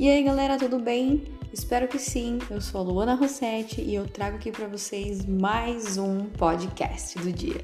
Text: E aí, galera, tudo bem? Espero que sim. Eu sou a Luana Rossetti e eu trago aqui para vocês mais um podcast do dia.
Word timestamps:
E 0.00 0.08
aí, 0.08 0.22
galera, 0.22 0.56
tudo 0.56 0.78
bem? 0.78 1.24
Espero 1.52 1.86
que 1.86 1.98
sim. 1.98 2.38
Eu 2.48 2.58
sou 2.58 2.80
a 2.80 2.84
Luana 2.84 3.14
Rossetti 3.14 3.82
e 3.82 3.94
eu 3.94 4.08
trago 4.08 4.36
aqui 4.36 4.50
para 4.50 4.66
vocês 4.66 5.26
mais 5.26 5.98
um 5.98 6.24
podcast 6.24 7.18
do 7.18 7.30
dia. 7.30 7.62